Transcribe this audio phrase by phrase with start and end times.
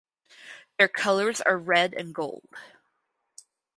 [0.79, 2.49] Their colors are red and gold.